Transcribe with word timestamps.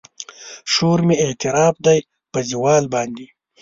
شور 0.73 0.99
مې 1.07 1.15
اعتراف 1.25 1.75
دی 1.85 1.99
په 2.31 2.39
زوال 2.49 2.83
باندې 2.93 3.25